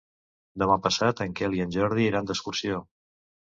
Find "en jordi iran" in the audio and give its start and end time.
1.67-2.33